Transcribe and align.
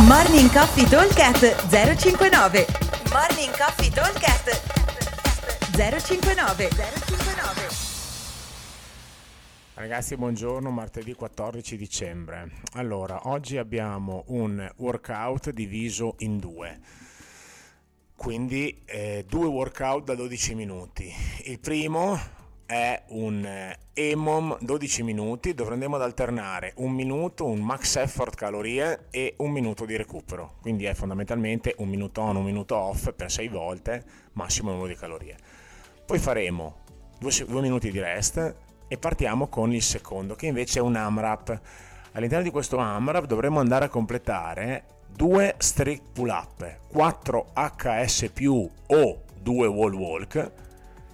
Morning 0.00 0.50
Coffee 0.50 0.88
Talkcast 0.88 1.68
059 1.68 2.66
Morning 3.12 3.54
Coffee 3.54 3.90
Talkcast 3.90 4.48
059 5.76 6.68
059 6.70 7.68
Ragazzi, 9.74 10.16
buongiorno, 10.16 10.70
martedì 10.70 11.12
14 11.12 11.76
dicembre. 11.76 12.52
Allora, 12.72 13.28
oggi 13.28 13.58
abbiamo 13.58 14.24
un 14.28 14.66
workout 14.78 15.50
diviso 15.50 16.14
in 16.20 16.38
due, 16.38 16.80
quindi 18.16 18.82
eh, 18.86 19.26
due 19.28 19.46
workout 19.46 20.04
da 20.04 20.14
12 20.14 20.54
minuti. 20.54 21.12
Il 21.44 21.60
primo 21.60 22.18
è 22.72 23.02
un 23.08 23.44
eh, 23.44 23.78
EMOM 23.92 24.56
12 24.58 25.02
minuti 25.02 25.52
dove 25.52 25.74
andremo 25.74 25.96
ad 25.96 26.02
alternare 26.02 26.72
un 26.76 26.92
minuto, 26.92 27.44
un 27.44 27.60
max 27.60 27.96
effort 27.96 28.34
calorie 28.34 29.08
e 29.10 29.34
un 29.38 29.50
minuto 29.50 29.84
di 29.84 29.94
recupero. 29.94 30.54
Quindi 30.62 30.86
è 30.86 30.94
fondamentalmente 30.94 31.74
un 31.78 31.90
minuto 31.90 32.22
on, 32.22 32.36
un 32.36 32.44
minuto 32.44 32.74
off 32.74 33.12
per 33.12 33.30
6 33.30 33.48
volte, 33.48 34.02
massimo 34.32 34.72
1 34.72 34.86
di 34.86 34.94
calorie. 34.94 35.36
Poi 36.06 36.18
faremo 36.18 36.76
2 37.18 37.60
minuti 37.60 37.90
di 37.90 38.00
rest 38.00 38.54
e 38.88 38.96
partiamo 38.96 39.48
con 39.48 39.74
il 39.74 39.82
secondo 39.82 40.34
che 40.34 40.46
invece 40.46 40.78
è 40.78 40.82
un 40.82 40.96
AMRAP. 40.96 41.60
All'interno 42.12 42.44
di 42.44 42.50
questo 42.50 42.78
AMRAP 42.78 43.26
dovremo 43.26 43.60
andare 43.60 43.84
a 43.84 43.88
completare 43.90 44.84
due 45.14 45.56
strict 45.58 46.04
pull 46.14 46.30
up, 46.30 46.78
4 46.88 47.52
HS 47.52 48.30
o 48.86 49.20
2 49.42 49.66
wall 49.66 49.92
walk 49.92 50.70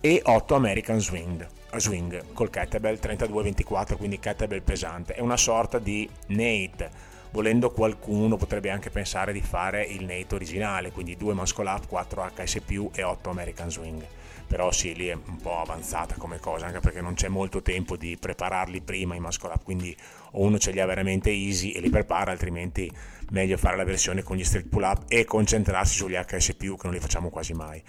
e 0.00 0.20
8 0.24 0.54
American 0.54 1.00
swing, 1.00 1.46
swing 1.76 2.32
col 2.32 2.50
kettlebell 2.50 2.98
32-24, 3.00 3.96
quindi 3.96 4.18
kettlebell 4.18 4.62
pesante. 4.62 5.14
È 5.14 5.20
una 5.20 5.36
sorta 5.36 5.78
di 5.78 6.08
Nate. 6.28 7.08
Volendo 7.32 7.70
qualcuno 7.70 8.36
potrebbe 8.36 8.70
anche 8.70 8.90
pensare 8.90 9.32
di 9.32 9.40
fare 9.40 9.84
il 9.84 10.04
Nate 10.04 10.34
originale, 10.34 10.90
quindi 10.90 11.16
2 11.16 11.34
muscle 11.34 11.68
up, 11.68 11.86
4 11.86 12.30
HS 12.34 12.60
e 12.92 13.02
8 13.02 13.30
American 13.30 13.70
swing 13.70 14.04
però 14.50 14.72
sì, 14.72 14.96
lì 14.96 15.06
è 15.06 15.12
un 15.12 15.36
po' 15.36 15.60
avanzata 15.60 16.16
come 16.16 16.40
cosa, 16.40 16.66
anche 16.66 16.80
perché 16.80 17.00
non 17.00 17.14
c'è 17.14 17.28
molto 17.28 17.62
tempo 17.62 17.96
di 17.96 18.16
prepararli 18.16 18.80
prima 18.80 19.14
i 19.14 19.20
muscle 19.20 19.52
up, 19.52 19.62
quindi 19.62 19.96
o 20.32 20.40
uno 20.40 20.58
ce 20.58 20.72
li 20.72 20.80
ha 20.80 20.86
veramente 20.86 21.30
easy 21.30 21.70
e 21.70 21.78
li 21.78 21.88
prepara, 21.88 22.32
altrimenti 22.32 22.90
meglio 23.30 23.56
fare 23.56 23.76
la 23.76 23.84
versione 23.84 24.24
con 24.24 24.36
gli 24.36 24.42
strict 24.42 24.66
pull 24.66 24.82
up 24.82 25.04
e 25.06 25.24
concentrarsi 25.24 25.94
sugli 25.94 26.16
HS+, 26.16 26.56
che 26.56 26.76
non 26.82 26.92
li 26.92 26.98
facciamo 26.98 27.28
quasi 27.28 27.52
mai. 27.52 27.80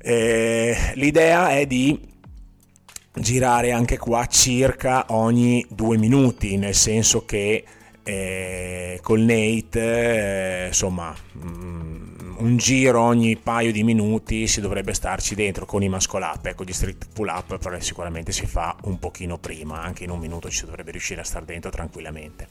Eh, 0.00 0.92
l'idea 0.94 1.50
è 1.50 1.66
di 1.66 1.98
girare 3.14 3.72
anche 3.72 3.98
qua 3.98 4.26
circa 4.26 5.06
ogni 5.08 5.64
due 5.68 5.96
minuti, 5.96 6.56
nel 6.56 6.74
senso 6.74 7.24
che 7.24 7.64
eh, 8.02 8.98
col 9.02 9.20
Nate, 9.20 10.64
eh, 10.64 10.66
insomma, 10.68 11.14
mm, 11.36 12.36
un 12.38 12.56
giro 12.56 13.00
ogni 13.00 13.36
paio 13.36 13.72
di 13.72 13.82
minuti 13.82 14.46
si 14.46 14.60
dovrebbe 14.60 14.94
starci 14.94 15.34
dentro 15.34 15.66
con 15.66 15.82
i 15.82 15.88
muscle 15.88 16.24
up, 16.24 16.46
ecco 16.46 16.64
gli 16.64 16.72
strict 16.72 17.08
pull 17.12 17.28
up 17.28 17.58
però 17.58 17.78
sicuramente 17.80 18.32
si 18.32 18.46
fa 18.46 18.76
un 18.84 18.98
pochino 18.98 19.38
prima, 19.38 19.82
anche 19.82 20.04
in 20.04 20.10
un 20.10 20.20
minuto 20.20 20.48
ci 20.48 20.64
dovrebbe 20.64 20.92
riuscire 20.92 21.20
a 21.20 21.24
stare 21.24 21.44
dentro 21.44 21.70
tranquillamente. 21.70 22.46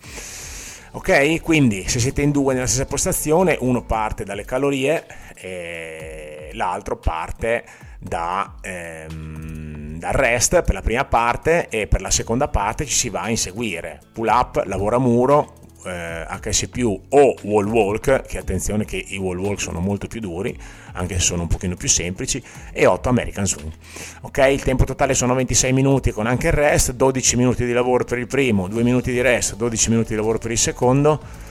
Ok, 0.91 1.41
quindi 1.41 1.87
se 1.87 1.99
siete 1.99 2.21
in 2.21 2.31
due 2.31 2.53
nella 2.53 2.65
stessa 2.65 2.85
postazione, 2.85 3.57
uno 3.59 3.83
parte 3.83 4.23
dalle 4.23 4.45
calorie 4.45 5.05
e 5.35 6.26
l'altro 6.53 6.97
parte 6.97 7.63
da, 7.99 8.55
ehm, 8.61 9.97
dal 9.97 10.13
rest 10.13 10.61
per 10.61 10.73
la 10.73 10.81
prima 10.81 11.05
parte 11.05 11.67
e 11.69 11.87
per 11.87 12.01
la 12.01 12.11
seconda 12.11 12.47
parte 12.47 12.85
ci 12.85 12.93
si 12.93 13.09
va 13.09 13.21
a 13.21 13.29
inseguire. 13.29 13.99
Pull 14.13 14.27
up, 14.27 14.63
lavoro 14.65 14.95
a 14.97 14.99
muro, 14.99 15.53
eh, 15.85 16.25
HS 16.27 16.69
o 17.09 17.35
wall 17.43 17.67
walk, 17.67 18.21
che 18.21 18.37
attenzione 18.37 18.85
che 18.85 19.03
i 19.07 19.17
wall 19.17 19.37
walk 19.37 19.59
sono 19.59 19.79
molto 19.79 20.07
più 20.07 20.19
duri, 20.19 20.57
anche 20.93 21.15
se 21.15 21.21
sono 21.21 21.43
un 21.43 21.47
pochino 21.47 21.75
più 21.75 21.87
semplici, 21.87 22.43
e 22.71 22.85
8 22.85 23.09
American 23.09 23.47
Swing. 23.47 23.71
Ok, 24.21 24.37
il 24.49 24.63
tempo 24.63 24.83
totale 24.83 25.13
sono 25.13 25.33
26 25.33 25.73
minuti 25.73 26.11
con 26.11 26.27
anche 26.27 26.47
il 26.47 26.53
rest, 26.53 26.93
12 26.93 27.35
minuti 27.35 27.65
di 27.65 27.73
lavoro 27.73 28.03
per 28.03 28.17
il 28.17 28.27
primo, 28.27 28.67
2 28.67 28.83
minuti 28.83 29.11
di 29.11 29.21
rest, 29.21 29.55
12 29.55 29.89
minuti 29.89 30.09
di 30.09 30.15
lavoro 30.15 30.37
per 30.37 30.51
il 30.51 30.57
secondo 30.57 31.45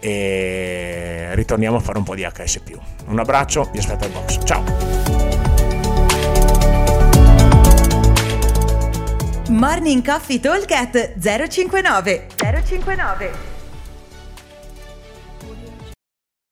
e 0.00 1.28
ritorniamo 1.34 1.76
a 1.76 1.80
fare 1.80 1.98
un 1.98 2.04
po' 2.04 2.14
di 2.14 2.22
HS+. 2.24 2.60
Un 3.06 3.18
abbraccio, 3.18 3.68
vi 3.72 3.78
aspetto 3.78 4.04
al 4.04 4.10
box. 4.10 4.38
Ciao! 4.44 4.64
Morning 9.50 10.04
Coffee 10.04 10.40
Talk 10.40 10.66
059 11.18 12.26
059 12.36 13.59